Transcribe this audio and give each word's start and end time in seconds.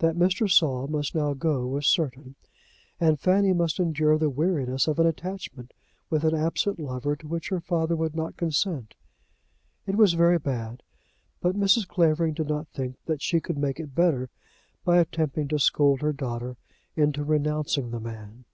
That 0.00 0.16
Mr. 0.16 0.50
Saul 0.50 0.88
must 0.88 1.14
now 1.14 1.34
go 1.34 1.64
was 1.68 1.86
certain, 1.86 2.34
and 2.98 3.20
Fanny 3.20 3.52
must 3.52 3.78
endure 3.78 4.18
the 4.18 4.28
weariness 4.28 4.88
of 4.88 4.98
an 4.98 5.06
attachment 5.06 5.72
with 6.10 6.24
an 6.24 6.34
absent 6.34 6.80
lover 6.80 7.14
to 7.14 7.28
which 7.28 7.50
her 7.50 7.60
father 7.60 7.94
would 7.94 8.16
not 8.16 8.36
consent. 8.36 8.96
It 9.86 9.94
was 9.94 10.14
very 10.14 10.40
bad, 10.40 10.82
but 11.40 11.54
Mrs. 11.54 11.86
Clavering 11.86 12.34
did 12.34 12.48
not 12.48 12.66
think 12.66 12.96
that 13.06 13.22
she 13.22 13.38
could 13.40 13.56
make 13.56 13.78
it 13.78 13.94
better 13.94 14.30
by 14.84 14.98
attempting 14.98 15.46
to 15.46 15.60
scold 15.60 16.00
her 16.02 16.12
daughter 16.12 16.56
into 16.96 17.22
renouncing 17.22 17.92
the 17.92 18.00
man. 18.00 18.46